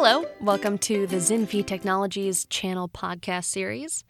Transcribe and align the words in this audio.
Hello, 0.00 0.24
welcome 0.40 0.78
to 0.78 1.08
the 1.08 1.16
Zinfi 1.16 1.66
Technologies 1.66 2.44
channel 2.44 2.88
podcast 2.88 3.46
series. 3.46 4.04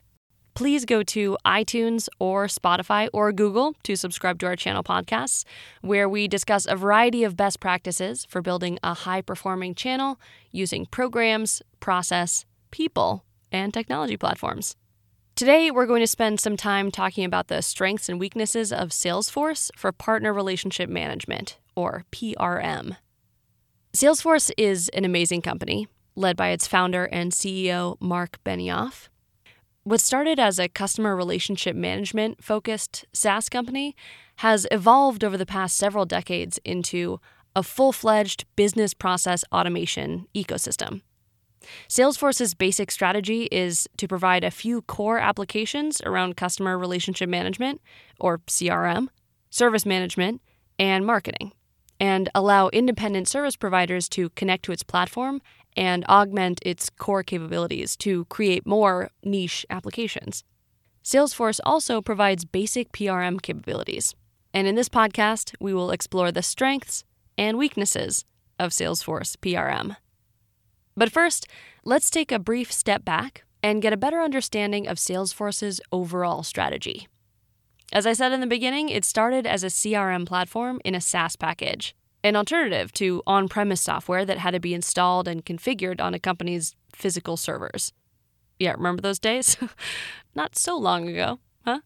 Please 0.52 0.84
go 0.84 1.02
to 1.04 1.38
iTunes 1.46 2.10
or 2.18 2.46
Spotify 2.46 3.08
or 3.10 3.32
Google 3.32 3.74
to 3.84 3.96
subscribe 3.96 4.38
to 4.40 4.46
our 4.46 4.54
channel 4.54 4.84
podcasts, 4.84 5.46
where 5.80 6.06
we 6.06 6.28
discuss 6.28 6.66
a 6.66 6.76
variety 6.76 7.24
of 7.24 7.38
best 7.38 7.58
practices 7.58 8.26
for 8.28 8.42
building 8.42 8.78
a 8.82 8.92
high 8.92 9.22
performing 9.22 9.74
channel 9.74 10.20
using 10.50 10.84
programs, 10.84 11.62
process, 11.80 12.44
people, 12.70 13.24
and 13.50 13.72
technology 13.72 14.18
platforms. 14.18 14.76
Today, 15.36 15.70
we're 15.70 15.86
going 15.86 16.02
to 16.02 16.06
spend 16.06 16.38
some 16.38 16.58
time 16.58 16.90
talking 16.90 17.24
about 17.24 17.48
the 17.48 17.62
strengths 17.62 18.10
and 18.10 18.20
weaknesses 18.20 18.74
of 18.74 18.90
Salesforce 18.90 19.70
for 19.74 19.90
partner 19.90 20.34
relationship 20.34 20.90
management, 20.90 21.56
or 21.74 22.04
PRM. 22.12 22.98
Salesforce 23.96 24.50
is 24.58 24.90
an 24.90 25.04
amazing 25.04 25.40
company, 25.40 25.88
led 26.14 26.36
by 26.36 26.48
its 26.48 26.66
founder 26.66 27.06
and 27.06 27.32
CEO, 27.32 27.96
Marc 28.00 28.38
Benioff. 28.44 29.08
What 29.82 30.00
started 30.00 30.38
as 30.38 30.58
a 30.58 30.68
customer 30.68 31.16
relationship 31.16 31.74
management 31.74 32.44
focused 32.44 33.06
SaaS 33.14 33.48
company 33.48 33.96
has 34.36 34.66
evolved 34.70 35.24
over 35.24 35.38
the 35.38 35.46
past 35.46 35.78
several 35.78 36.04
decades 36.04 36.60
into 36.64 37.18
a 37.56 37.62
full 37.62 37.92
fledged 37.92 38.44
business 38.56 38.92
process 38.92 39.42
automation 39.52 40.26
ecosystem. 40.34 41.00
Salesforce's 41.88 42.54
basic 42.54 42.90
strategy 42.90 43.48
is 43.50 43.88
to 43.96 44.06
provide 44.06 44.44
a 44.44 44.50
few 44.50 44.82
core 44.82 45.18
applications 45.18 46.02
around 46.02 46.36
customer 46.36 46.78
relationship 46.78 47.28
management, 47.28 47.80
or 48.20 48.38
CRM, 48.46 49.08
service 49.50 49.86
management, 49.86 50.42
and 50.78 51.06
marketing, 51.06 51.52
and 52.00 52.28
allow 52.34 52.68
independent 52.68 53.28
service 53.28 53.56
providers 53.56 54.08
to 54.10 54.30
connect 54.30 54.64
to 54.64 54.72
its 54.72 54.82
platform 54.82 55.40
and 55.76 56.04
augment 56.06 56.60
its 56.64 56.90
core 56.90 57.22
capabilities 57.22 57.96
to 57.96 58.24
create 58.26 58.66
more 58.66 59.10
niche 59.22 59.64
applications. 59.70 60.44
Salesforce 61.04 61.60
also 61.64 62.02
provides 62.02 62.44
basic 62.44 62.92
PRM 62.92 63.40
capabilities. 63.40 64.14
And 64.52 64.66
in 64.66 64.74
this 64.74 64.88
podcast, 64.88 65.54
we 65.60 65.72
will 65.72 65.90
explore 65.90 66.32
the 66.32 66.42
strengths 66.42 67.04
and 67.36 67.56
weaknesses 67.56 68.24
of 68.58 68.72
Salesforce 68.72 69.36
PRM. 69.36 69.96
But 70.96 71.12
first, 71.12 71.46
let's 71.84 72.10
take 72.10 72.32
a 72.32 72.38
brief 72.38 72.72
step 72.72 73.04
back 73.04 73.44
and 73.62 73.82
get 73.82 73.92
a 73.92 73.96
better 73.96 74.20
understanding 74.20 74.88
of 74.88 74.96
Salesforce's 74.98 75.80
overall 75.92 76.42
strategy. 76.42 77.08
As 77.92 78.06
I 78.06 78.12
said 78.12 78.32
in 78.32 78.40
the 78.40 78.46
beginning, 78.46 78.90
it 78.90 79.04
started 79.04 79.46
as 79.46 79.64
a 79.64 79.68
CRM 79.68 80.26
platform 80.26 80.80
in 80.84 80.94
a 80.94 81.00
SaaS 81.00 81.36
package, 81.36 81.94
an 82.22 82.36
alternative 82.36 82.92
to 82.94 83.22
on 83.26 83.48
premise 83.48 83.80
software 83.80 84.26
that 84.26 84.38
had 84.38 84.50
to 84.50 84.60
be 84.60 84.74
installed 84.74 85.26
and 85.26 85.44
configured 85.44 86.00
on 86.00 86.12
a 86.12 86.18
company's 86.18 86.74
physical 86.94 87.36
servers. 87.36 87.92
Yeah, 88.58 88.72
remember 88.72 89.00
those 89.00 89.18
days? 89.18 89.56
Not 90.34 90.56
so 90.56 90.76
long 90.76 91.08
ago, 91.08 91.38
huh? 91.64 91.80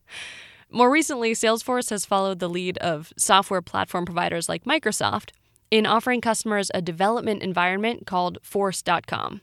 More 0.70 0.90
recently, 0.90 1.32
Salesforce 1.32 1.90
has 1.90 2.06
followed 2.06 2.38
the 2.38 2.48
lead 2.48 2.78
of 2.78 3.12
software 3.16 3.62
platform 3.62 4.04
providers 4.04 4.48
like 4.48 4.64
Microsoft 4.64 5.30
in 5.70 5.86
offering 5.86 6.20
customers 6.20 6.70
a 6.72 6.80
development 6.80 7.42
environment 7.42 8.06
called 8.06 8.38
Force.com. 8.42 9.40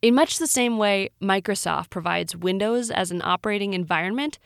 In 0.00 0.14
much 0.14 0.38
the 0.38 0.46
same 0.46 0.78
way 0.78 1.10
Microsoft 1.20 1.90
provides 1.90 2.36
Windows 2.36 2.90
as 2.90 3.10
an 3.10 3.20
operating 3.22 3.74
environment, 3.74 4.38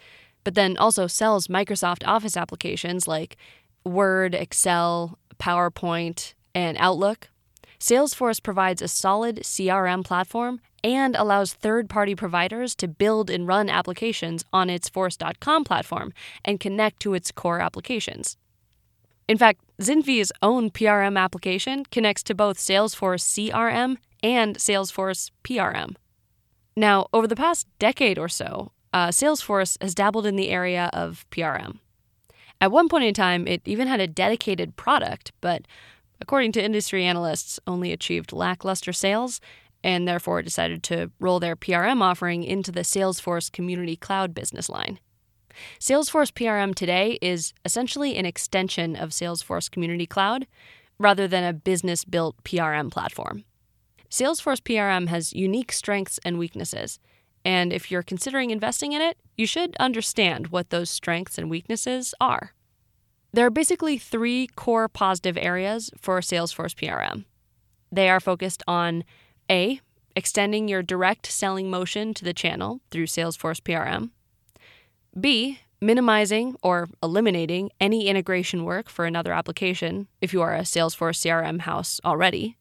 but 0.45 0.55
then 0.55 0.77
also 0.77 1.07
sells 1.07 1.49
Microsoft 1.49 2.07
Office 2.07 2.37
applications 2.37 3.09
like 3.09 3.37
Word, 3.85 4.35
Excel, 4.35 5.19
PowerPoint, 5.39 6.35
and 6.55 6.77
Outlook, 6.79 7.29
Salesforce 7.83 8.41
provides 8.41 8.81
a 8.81 8.87
solid 8.87 9.39
CRM 9.39 10.05
platform 10.05 10.61
and 10.85 11.17
allows 11.17 11.53
third 11.53 11.89
party 11.89 12.15
providers 12.15 12.77
to 12.77 12.87
build 12.87 13.29
and 13.29 13.49
run 13.49 13.69
applications 13.69 14.45
on 14.53 14.71
its 14.71 14.89
Force.com 14.89 15.65
platform 15.65 16.13
and 16.45 16.61
connect 16.61 17.01
to 17.01 17.15
its 17.15 17.33
core 17.33 17.61
applications. 17.61 18.37
In 19.27 19.37
fact, 19.37 19.63
Zinfi's 19.81 20.31
own 20.43 20.71
PRM 20.71 21.19
application 21.19 21.85
connects 21.87 22.23
to 22.25 22.37
both 22.37 22.59
Salesforce 22.59 23.51
CRM 23.51 23.97
and 24.23 24.57
Salesforce 24.59 25.31
PRM. 25.43 25.97
Now, 26.77 27.09
over 27.13 27.27
the 27.27 27.37
past 27.37 27.67
decade 27.79 28.19
or 28.19 28.29
so, 28.29 28.71
uh, 28.93 29.09
Salesforce 29.09 29.81
has 29.83 29.95
dabbled 29.95 30.27
in 30.27 30.37
the 30.37 30.51
area 30.51 30.91
of 30.93 31.27
PRM. 31.31 31.79
At 32.61 32.71
one 32.71 32.89
point 32.89 33.05
in 33.05 33.15
time, 33.15 33.49
it 33.49 33.63
even 33.65 33.89
had 33.89 34.01
a 34.01 34.07
dedicated 34.07 34.77
product, 34.77 35.33
but 35.41 35.67
according 36.21 36.53
to 36.53 36.65
industry 36.65 37.05
analysts, 37.05 37.59
only 37.67 37.93
achieved 37.93 38.33
lackluster 38.33 38.93
sales 38.93 39.41
and 39.83 40.07
therefore 40.07 40.43
decided 40.43 40.83
to 40.85 41.11
roll 41.19 41.41
their 41.41 41.57
PRM 41.57 42.03
offering 42.03 42.45
into 42.45 42.71
the 42.71 42.83
Salesforce 42.83 43.51
Community 43.51 43.97
Cloud 43.97 44.33
business 44.33 44.69
line. 44.69 45.01
Salesforce 45.81 46.33
PRM 46.33 46.75
today 46.75 47.19
is 47.21 47.53
essentially 47.65 48.17
an 48.17 48.25
extension 48.25 48.97
of 48.97 49.11
Salesforce 49.11 49.71
Community 49.71 50.07
Cloud 50.07 50.47
rather 50.99 51.27
than 51.27 51.45
a 51.45 51.53
business 51.53 52.05
built 52.05 52.43
PRM 52.45 52.91
platform. 52.91 53.45
Salesforce 54.09 54.61
PRM 54.61 55.09
has 55.09 55.33
unique 55.33 55.73
strengths 55.73 56.19
and 56.25 56.39
weaknesses, 56.39 56.99
and 57.45 57.73
if 57.73 57.91
you're 57.91 58.03
considering 58.03 58.51
investing 58.51 58.93
in 58.93 59.03
it, 59.03 59.19
you 59.37 59.47
should 59.47 59.77
understand 59.79 60.49
what 60.49 60.71
those 60.71 60.91
strengths 60.91 61.39
and 61.39 61.51
weaknesses 61.51 62.15
are. 62.21 62.53
There 63.33 63.47
are 63.47 63.51
basically 63.51 63.99
three 63.99 64.47
core 64.49 64.89
positive 64.89 65.39
areas 65.39 65.91
for 65.97 66.21
Salesforce 66.21 66.75
PRM. 66.75 67.25
They 67.91 68.09
are 68.09 68.21
focused 68.21 68.63
on 68.69 69.05
A, 69.51 69.81
extending 70.15 70.69
your 70.69 70.83
direct 70.83 71.27
selling 71.27 71.71
motion 71.71 72.15
to 72.15 72.25
the 72.25 72.35
channel 72.35 72.81
through 72.91 73.07
Salesforce 73.07 73.61
PRM. 73.61 74.11
B, 75.19 75.61
minimizing 75.81 76.57
or 76.63 76.89
eliminating 77.03 77.71
any 77.81 78.07
integration 78.07 78.65
work 78.65 78.89
for 78.89 79.05
another 79.05 79.33
application 79.33 80.09
if 80.21 80.33
you 80.33 80.41
are 80.41 80.55
a 80.55 80.61
Salesforce 80.61 81.19
CRM 81.19 81.61
house 81.63 82.01
already. 82.05 82.57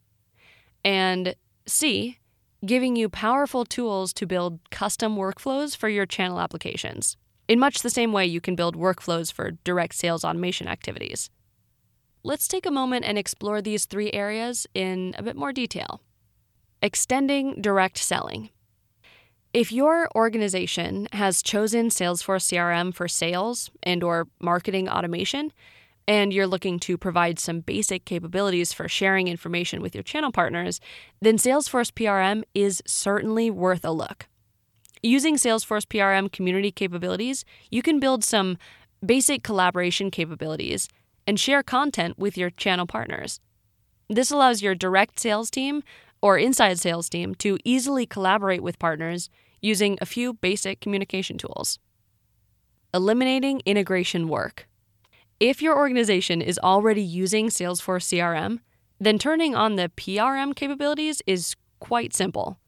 And 0.83 1.35
C, 1.67 2.17
giving 2.65 2.95
you 2.95 3.09
powerful 3.09 3.65
tools 3.65 4.13
to 4.13 4.27
build 4.27 4.59
custom 4.69 5.15
workflows 5.15 5.75
for 5.75 5.89
your 5.89 6.05
channel 6.05 6.39
applications, 6.39 7.17
in 7.47 7.59
much 7.59 7.81
the 7.81 7.89
same 7.89 8.13
way 8.13 8.25
you 8.25 8.39
can 8.39 8.55
build 8.55 8.75
workflows 8.75 9.33
for 9.33 9.51
direct 9.63 9.95
sales 9.95 10.23
automation 10.23 10.67
activities. 10.67 11.29
Let's 12.23 12.47
take 12.47 12.67
a 12.67 12.71
moment 12.71 13.05
and 13.05 13.17
explore 13.17 13.61
these 13.61 13.85
three 13.85 14.11
areas 14.11 14.67
in 14.75 15.15
a 15.17 15.23
bit 15.23 15.35
more 15.35 15.51
detail. 15.51 16.01
Extending 16.83 17.61
direct 17.61 17.97
selling. 17.97 18.51
If 19.53 19.71
your 19.71 20.07
organization 20.15 21.07
has 21.13 21.41
chosen 21.41 21.89
Salesforce 21.89 22.53
CRM 22.53 22.93
for 22.93 23.07
sales 23.07 23.71
and 23.81 24.03
or 24.03 24.27
marketing 24.39 24.87
automation 24.87 25.51
and 26.11 26.33
you're 26.33 26.45
looking 26.45 26.77
to 26.77 26.97
provide 26.97 27.39
some 27.39 27.61
basic 27.61 28.03
capabilities 28.03 28.73
for 28.73 28.89
sharing 28.89 29.29
information 29.29 29.81
with 29.81 29.95
your 29.95 30.03
channel 30.03 30.29
partners, 30.29 30.81
then 31.21 31.37
Salesforce 31.37 31.89
PRM 31.89 32.43
is 32.53 32.83
certainly 32.85 33.49
worth 33.49 33.85
a 33.85 33.91
look. 33.91 34.27
Using 35.01 35.37
Salesforce 35.37 35.85
PRM 35.85 36.29
community 36.29 36.69
capabilities, 36.69 37.45
you 37.69 37.81
can 37.81 37.97
build 38.01 38.25
some 38.25 38.57
basic 39.05 39.41
collaboration 39.41 40.11
capabilities 40.11 40.89
and 41.25 41.39
share 41.39 41.63
content 41.63 42.19
with 42.19 42.37
your 42.37 42.49
channel 42.49 42.85
partners. 42.85 43.39
This 44.09 44.31
allows 44.31 44.61
your 44.61 44.75
direct 44.75 45.17
sales 45.17 45.49
team 45.49 45.81
or 46.21 46.37
inside 46.37 46.77
sales 46.77 47.07
team 47.07 47.35
to 47.35 47.57
easily 47.63 48.05
collaborate 48.05 48.61
with 48.61 48.79
partners 48.79 49.29
using 49.61 49.97
a 50.01 50.05
few 50.05 50.33
basic 50.33 50.81
communication 50.81 51.37
tools. 51.37 51.79
Eliminating 52.93 53.61
integration 53.65 54.27
work. 54.27 54.67
If 55.41 55.59
your 55.59 55.75
organization 55.75 56.39
is 56.39 56.59
already 56.59 57.01
using 57.01 57.47
Salesforce 57.47 58.05
CRM, 58.05 58.59
then 58.99 59.17
turning 59.17 59.55
on 59.55 59.75
the 59.75 59.89
PRM 59.97 60.55
capabilities 60.55 61.23
is 61.25 61.55
quite 61.79 62.13
simple. 62.13 62.59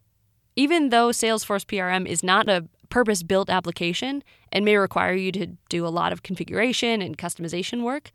Even 0.56 0.90
though 0.90 1.10
Salesforce 1.10 1.68
PRM 1.68 2.08
is 2.08 2.24
not 2.24 2.50
a 2.50 2.68
purpose 2.90 3.22
built 3.22 3.48
application 3.48 4.24
and 4.52 4.66
may 4.66 4.76
require 4.76 5.14
you 5.14 5.32
to 5.34 5.46
do 5.70 5.86
a 5.86 5.94
lot 5.94 6.12
of 6.12 6.24
configuration 6.24 7.00
and 7.00 7.16
customization 7.16 7.84
work, 7.84 8.10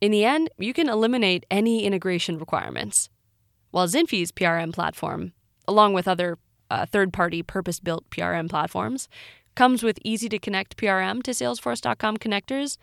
in 0.00 0.10
the 0.10 0.24
end, 0.24 0.48
you 0.56 0.72
can 0.72 0.88
eliminate 0.88 1.44
any 1.50 1.84
integration 1.84 2.38
requirements 2.38 3.10
while 3.72 3.86
Zinfi's 3.86 4.32
PRM 4.32 4.72
platform, 4.72 5.34
along 5.68 5.92
with 5.92 6.08
other 6.08 6.38
uh, 6.70 6.86
third 6.86 7.12
party 7.12 7.42
purpose 7.42 7.78
built 7.78 8.08
PRM 8.08 8.48
platforms, 8.48 9.10
comes 9.54 9.82
with 9.82 9.98
easy 10.02 10.30
to 10.30 10.38
connect 10.38 10.78
PRM 10.78 11.22
to 11.24 11.32
Salesforce.com 11.32 12.16
connectors. 12.16 12.78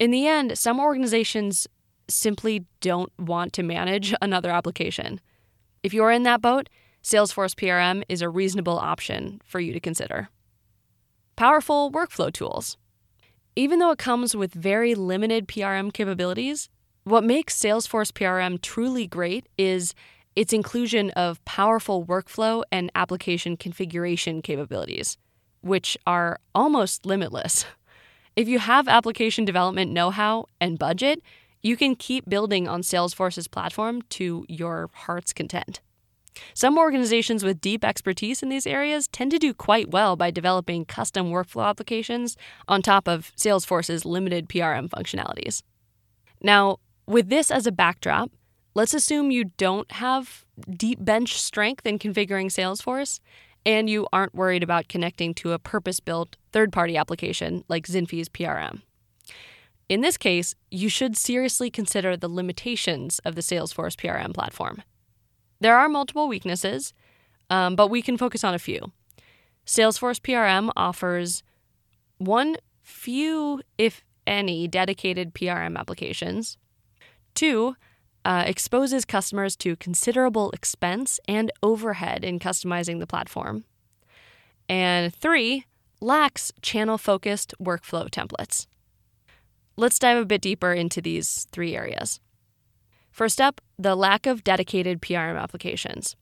In 0.00 0.10
the 0.10 0.26
end, 0.26 0.58
some 0.58 0.80
organizations 0.80 1.66
simply 2.08 2.66
don't 2.80 3.12
want 3.18 3.52
to 3.54 3.62
manage 3.62 4.14
another 4.22 4.50
application. 4.50 5.20
If 5.82 5.94
you're 5.94 6.10
in 6.10 6.22
that 6.24 6.42
boat, 6.42 6.68
Salesforce 7.02 7.54
PRM 7.54 8.02
is 8.08 8.22
a 8.22 8.28
reasonable 8.28 8.78
option 8.78 9.40
for 9.44 9.60
you 9.60 9.72
to 9.72 9.80
consider. 9.80 10.30
Powerful 11.36 11.90
workflow 11.90 12.32
tools. 12.32 12.78
Even 13.56 13.78
though 13.78 13.90
it 13.90 13.98
comes 13.98 14.34
with 14.34 14.52
very 14.52 14.94
limited 14.94 15.46
PRM 15.46 15.92
capabilities, 15.92 16.70
what 17.04 17.22
makes 17.22 17.58
Salesforce 17.58 18.10
PRM 18.10 18.60
truly 18.62 19.06
great 19.06 19.46
is 19.58 19.94
its 20.34 20.52
inclusion 20.52 21.10
of 21.10 21.44
powerful 21.44 22.04
workflow 22.04 22.62
and 22.72 22.90
application 22.94 23.56
configuration 23.56 24.42
capabilities, 24.42 25.18
which 25.60 25.96
are 26.06 26.38
almost 26.54 27.06
limitless. 27.06 27.66
If 28.36 28.48
you 28.48 28.58
have 28.58 28.88
application 28.88 29.44
development 29.44 29.92
know 29.92 30.10
how 30.10 30.46
and 30.60 30.78
budget, 30.78 31.22
you 31.62 31.76
can 31.76 31.94
keep 31.94 32.28
building 32.28 32.66
on 32.66 32.82
Salesforce's 32.82 33.46
platform 33.46 34.02
to 34.10 34.44
your 34.48 34.90
heart's 34.92 35.32
content. 35.32 35.80
Some 36.52 36.76
organizations 36.76 37.44
with 37.44 37.60
deep 37.60 37.84
expertise 37.84 38.42
in 38.42 38.48
these 38.48 38.66
areas 38.66 39.06
tend 39.06 39.30
to 39.30 39.38
do 39.38 39.54
quite 39.54 39.92
well 39.92 40.16
by 40.16 40.32
developing 40.32 40.84
custom 40.84 41.30
workflow 41.30 41.68
applications 41.68 42.36
on 42.66 42.82
top 42.82 43.06
of 43.06 43.32
Salesforce's 43.36 44.04
limited 44.04 44.48
PRM 44.48 44.88
functionalities. 44.88 45.62
Now, 46.42 46.78
with 47.06 47.28
this 47.28 47.52
as 47.52 47.68
a 47.68 47.72
backdrop, 47.72 48.32
let's 48.74 48.94
assume 48.94 49.30
you 49.30 49.44
don't 49.56 49.90
have 49.92 50.44
deep 50.68 51.04
bench 51.04 51.40
strength 51.40 51.86
in 51.86 52.00
configuring 52.00 52.46
Salesforce 52.46 53.20
and 53.66 53.88
you 53.88 54.06
aren't 54.12 54.34
worried 54.34 54.62
about 54.62 54.88
connecting 54.88 55.34
to 55.34 55.52
a 55.52 55.58
purpose 55.58 56.00
built 56.00 56.36
third 56.52 56.72
party 56.72 56.96
application 56.96 57.64
like 57.68 57.86
Zinfi's 57.86 58.28
PRM. 58.28 58.82
In 59.88 60.00
this 60.00 60.16
case, 60.16 60.54
you 60.70 60.88
should 60.88 61.16
seriously 61.16 61.70
consider 61.70 62.16
the 62.16 62.28
limitations 62.28 63.18
of 63.20 63.34
the 63.34 63.42
Salesforce 63.42 63.96
PRM 63.96 64.32
platform. 64.32 64.82
There 65.60 65.76
are 65.76 65.88
multiple 65.88 66.28
weaknesses, 66.28 66.94
um, 67.50 67.76
but 67.76 67.88
we 67.88 68.02
can 68.02 68.16
focus 68.16 68.44
on 68.44 68.54
a 68.54 68.58
few. 68.58 68.92
Salesforce 69.66 70.20
PRM 70.20 70.70
offers 70.76 71.42
one, 72.18 72.56
few, 72.82 73.60
if 73.78 74.02
any, 74.26 74.68
dedicated 74.68 75.34
PRM 75.34 75.78
applications. 75.78 76.58
Two, 77.34 77.76
uh, 78.24 78.44
exposes 78.46 79.04
customers 79.04 79.56
to 79.56 79.76
considerable 79.76 80.50
expense 80.52 81.20
and 81.28 81.52
overhead 81.62 82.24
in 82.24 82.38
customizing 82.38 82.98
the 82.98 83.06
platform. 83.06 83.64
And 84.68 85.14
three, 85.14 85.66
lacks 86.00 86.52
channel 86.62 86.98
focused 86.98 87.54
workflow 87.60 88.08
templates. 88.08 88.66
Let's 89.76 89.98
dive 89.98 90.18
a 90.18 90.24
bit 90.24 90.40
deeper 90.40 90.72
into 90.72 91.00
these 91.00 91.46
three 91.50 91.76
areas. 91.76 92.20
First 93.10 93.40
up, 93.40 93.60
the 93.78 93.94
lack 93.94 94.26
of 94.26 94.44
dedicated 94.44 95.00
PRM 95.00 95.40
applications. 95.40 96.16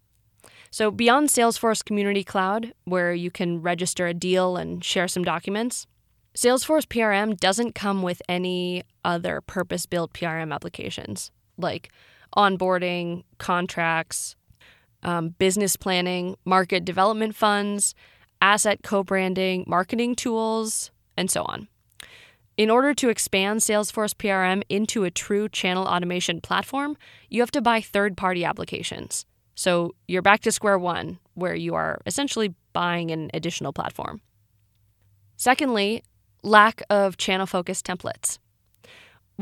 So, 0.71 0.91
beyond 0.91 1.29
Salesforce 1.29 1.85
Community 1.85 2.25
Cloud, 2.25 2.73
where 2.85 3.13
you 3.13 3.31
can 3.31 3.61
register 3.61 4.07
a 4.07 4.15
deal 4.15 4.57
and 4.57 4.83
share 4.83 5.07
some 5.07 5.23
documents, 5.23 5.87
Salesforce 6.35 6.87
PRM 6.87 7.39
doesn't 7.39 7.75
come 7.75 8.03
with 8.03 8.23
any 8.27 8.83
other 9.05 9.43
purpose 9.43 9.85
built 9.85 10.15
PRM 10.15 10.53
applications 10.53 11.31
like 11.59 11.91
onboarding, 12.37 13.25
contracts, 13.39 14.37
um, 15.03 15.31
business 15.31 15.77
planning, 15.77 16.37
market 16.45 16.85
development 16.85 17.35
funds, 17.35 17.95
asset 18.41 18.81
co 18.83 19.03
branding, 19.03 19.65
marketing 19.67 20.15
tools, 20.15 20.91
and 21.17 21.31
so 21.31 21.43
on. 21.45 21.69
In 22.57 22.69
order 22.69 22.93
to 22.95 23.09
expand 23.09 23.61
Salesforce 23.61 24.15
PRM 24.15 24.63
into 24.69 25.05
a 25.05 25.11
true 25.11 25.49
channel 25.49 25.87
automation 25.87 26.41
platform, 26.41 26.97
you 27.31 27.41
have 27.41 27.51
to 27.53 27.63
buy 27.63 27.81
third 27.81 28.17
party 28.17 28.45
applications. 28.45 29.25
So 29.55 29.95
you're 30.07 30.23
back 30.23 30.41
to 30.41 30.53
square 30.53 30.79
one, 30.79 31.19
where 31.35 31.55
you 31.55 31.75
are 31.75 32.01
essentially 32.05 32.55
buying 32.73 33.11
an 33.11 33.31
additional 33.33 33.73
platform. 33.73 34.21
Secondly, 35.37 36.03
lack 36.43 36.83
of 36.91 37.17
channel 37.17 37.47
focused 37.47 37.87
templates. 37.87 38.39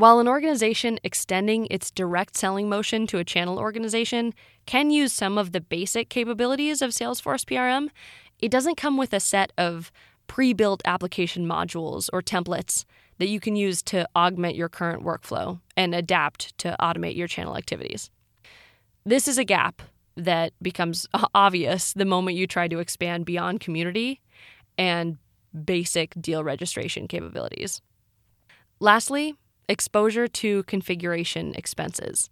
While 0.01 0.17
an 0.19 0.27
organization 0.27 0.97
extending 1.03 1.67
its 1.69 1.91
direct 1.91 2.35
selling 2.35 2.67
motion 2.67 3.05
to 3.05 3.19
a 3.19 3.23
channel 3.23 3.59
organization 3.59 4.33
can 4.65 4.89
use 4.89 5.13
some 5.13 5.37
of 5.37 5.51
the 5.51 5.61
basic 5.61 6.09
capabilities 6.09 6.81
of 6.81 6.89
Salesforce 6.89 7.45
PRM, 7.45 7.89
it 8.39 8.49
doesn't 8.49 8.77
come 8.77 8.97
with 8.97 9.13
a 9.13 9.19
set 9.19 9.53
of 9.59 9.91
pre 10.25 10.53
built 10.53 10.81
application 10.85 11.45
modules 11.45 12.09
or 12.11 12.23
templates 12.23 12.83
that 13.19 13.27
you 13.27 13.39
can 13.39 13.55
use 13.55 13.83
to 13.83 14.07
augment 14.15 14.55
your 14.55 14.69
current 14.69 15.03
workflow 15.03 15.59
and 15.77 15.93
adapt 15.93 16.57
to 16.57 16.75
automate 16.81 17.15
your 17.15 17.27
channel 17.27 17.55
activities. 17.55 18.09
This 19.05 19.27
is 19.27 19.37
a 19.37 19.45
gap 19.45 19.83
that 20.17 20.53
becomes 20.63 21.05
obvious 21.35 21.93
the 21.93 22.05
moment 22.05 22.37
you 22.37 22.47
try 22.47 22.67
to 22.67 22.79
expand 22.79 23.25
beyond 23.25 23.59
community 23.59 24.19
and 24.79 25.19
basic 25.63 26.19
deal 26.19 26.43
registration 26.43 27.07
capabilities. 27.07 27.83
Lastly, 28.79 29.35
exposure 29.67 30.27
to 30.27 30.63
configuration 30.63 31.53
expenses. 31.55 32.29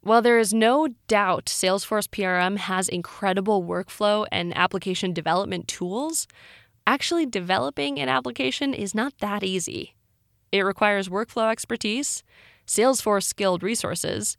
While 0.00 0.22
there 0.22 0.38
is 0.38 0.54
no 0.54 0.88
doubt 1.08 1.46
Salesforce 1.46 2.08
PRM 2.08 2.56
has 2.58 2.88
incredible 2.88 3.64
workflow 3.64 4.26
and 4.30 4.56
application 4.56 5.12
development 5.12 5.66
tools, 5.68 6.26
actually 6.86 7.26
developing 7.26 7.98
an 7.98 8.08
application 8.08 8.72
is 8.72 8.94
not 8.94 9.18
that 9.18 9.42
easy. 9.42 9.94
It 10.52 10.60
requires 10.62 11.08
workflow 11.08 11.50
expertise, 11.50 12.22
Salesforce 12.66 13.24
skilled 13.24 13.62
resources, 13.62 14.36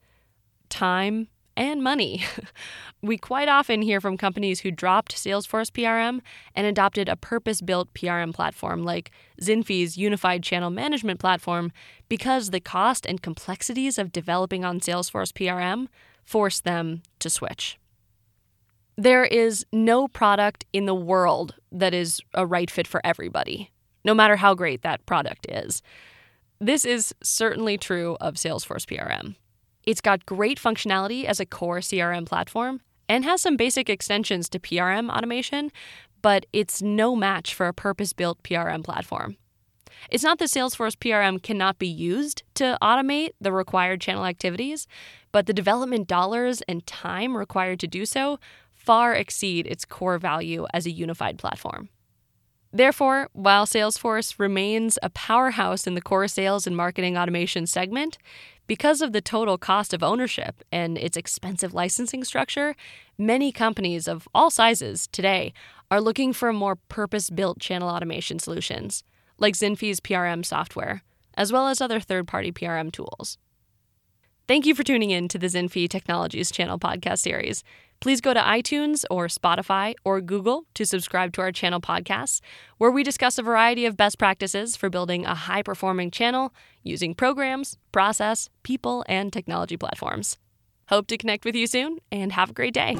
time, 0.69 1.27
and 1.59 1.83
money. 1.83 2.23
we 3.01 3.17
quite 3.17 3.49
often 3.49 3.81
hear 3.81 3.99
from 3.99 4.17
companies 4.17 4.61
who 4.61 4.71
dropped 4.71 5.13
Salesforce 5.13 5.69
PRM 5.69 6.21
and 6.55 6.65
adopted 6.65 7.09
a 7.09 7.17
purpose 7.17 7.61
built 7.61 7.93
PRM 7.93 8.33
platform 8.33 8.83
like 8.83 9.11
Zinfi's 9.41 9.97
unified 9.97 10.41
channel 10.41 10.69
management 10.69 11.19
platform 11.19 11.71
because 12.07 12.49
the 12.49 12.61
cost 12.61 13.05
and 13.05 13.21
complexities 13.21 13.99
of 13.99 14.13
developing 14.13 14.63
on 14.63 14.79
Salesforce 14.79 15.33
PRM 15.33 15.87
forced 16.23 16.63
them 16.63 17.03
to 17.19 17.29
switch. 17.29 17.77
There 18.97 19.25
is 19.25 19.65
no 19.73 20.07
product 20.07 20.65
in 20.71 20.85
the 20.85 20.95
world 20.95 21.55
that 21.73 21.93
is 21.93 22.21
a 22.33 22.45
right 22.45 22.71
fit 22.71 22.87
for 22.87 23.01
everybody, 23.03 23.71
no 24.05 24.13
matter 24.13 24.37
how 24.37 24.53
great 24.55 24.81
that 24.83 25.05
product 25.05 25.45
is. 25.49 25.81
This 26.61 26.85
is 26.85 27.13
certainly 27.21 27.77
true 27.77 28.15
of 28.21 28.35
Salesforce 28.35 28.85
PRM. 28.85 29.35
It's 29.89 30.01
got 30.01 30.27
great 30.27 30.61
functionality 30.61 31.25
as 31.25 31.39
a 31.39 31.47
core 31.47 31.79
CRM 31.79 32.27
platform 32.27 32.81
and 33.07 33.25
has 33.25 33.41
some 33.41 33.57
basic 33.57 33.89
extensions 33.89 34.47
to 34.49 34.59
PRM 34.59 35.09
automation, 35.09 35.71
but 36.21 36.45
it's 36.53 36.79
no 36.79 37.15
match 37.15 37.55
for 37.55 37.67
a 37.67 37.73
purpose 37.73 38.13
built 38.13 38.43
PRM 38.43 38.83
platform. 38.83 39.35
It's 40.11 40.23
not 40.23 40.37
that 40.37 40.49
Salesforce 40.49 40.95
PRM 40.95 41.41
cannot 41.41 41.79
be 41.79 41.87
used 41.87 42.43
to 42.53 42.77
automate 42.83 43.31
the 43.41 43.51
required 43.51 43.99
channel 43.99 44.27
activities, 44.27 44.85
but 45.31 45.47
the 45.47 45.53
development 45.53 46.07
dollars 46.07 46.61
and 46.67 46.85
time 46.85 47.35
required 47.35 47.79
to 47.79 47.87
do 47.87 48.05
so 48.05 48.39
far 48.71 49.15
exceed 49.15 49.65
its 49.65 49.85
core 49.85 50.19
value 50.19 50.67
as 50.71 50.85
a 50.85 50.91
unified 50.91 51.39
platform. 51.39 51.89
Therefore, 52.71 53.29
while 53.33 53.65
Salesforce 53.65 54.37
remains 54.37 54.99
a 55.01 55.09
powerhouse 55.09 55.87
in 55.87 55.95
the 55.95 56.01
core 56.01 56.27
sales 56.27 56.67
and 56.67 56.77
marketing 56.77 57.17
automation 57.17 57.65
segment, 57.65 58.19
because 58.67 59.01
of 59.01 59.11
the 59.11 59.21
total 59.21 59.57
cost 59.57 59.91
of 59.91 60.03
ownership 60.03 60.63
and 60.71 60.95
its 60.95 61.17
expensive 61.17 61.73
licensing 61.73 62.23
structure, 62.23 62.75
many 63.17 63.51
companies 63.51 64.07
of 64.07 64.27
all 64.35 64.51
sizes 64.51 65.07
today 65.07 65.51
are 65.89 65.99
looking 65.99 66.31
for 66.31 66.53
more 66.53 66.75
purpose 66.75 67.31
built 67.31 67.59
channel 67.59 67.89
automation 67.89 68.37
solutions, 68.37 69.03
like 69.39 69.55
Zinfi's 69.55 69.99
PRM 69.99 70.45
software, 70.45 71.01
as 71.33 71.51
well 71.51 71.67
as 71.67 71.81
other 71.81 71.99
third 71.99 72.27
party 72.27 72.51
PRM 72.51 72.91
tools. 72.91 73.39
Thank 74.49 74.65
you 74.65 74.73
for 74.73 74.81
tuning 74.81 75.11
in 75.11 75.27
to 75.27 75.37
the 75.37 75.45
Zinfi 75.45 75.87
Technologies 75.87 76.49
channel 76.49 76.79
podcast 76.79 77.19
series. 77.19 77.63
Please 77.99 78.19
go 78.19 78.33
to 78.33 78.39
iTunes 78.39 79.05
or 79.11 79.27
Spotify 79.27 79.93
or 80.03 80.21
Google 80.21 80.65
to 80.73 80.87
subscribe 80.87 81.33
to 81.33 81.41
our 81.41 81.51
channel 81.51 81.79
podcasts, 81.79 82.41
where 82.79 82.89
we 82.89 83.03
discuss 83.03 83.37
a 83.37 83.43
variety 83.43 83.85
of 83.85 83.95
best 83.95 84.17
practices 84.17 84.75
for 84.75 84.89
building 84.89 85.23
a 85.23 85.35
high 85.35 85.61
performing 85.61 86.09
channel 86.09 86.51
using 86.81 87.13
programs, 87.13 87.77
process, 87.91 88.49
people, 88.63 89.05
and 89.07 89.31
technology 89.31 89.77
platforms. 89.77 90.39
Hope 90.87 91.05
to 91.09 91.17
connect 91.19 91.45
with 91.45 91.53
you 91.53 91.67
soon 91.67 91.99
and 92.11 92.31
have 92.31 92.49
a 92.49 92.53
great 92.53 92.73
day. 92.73 92.97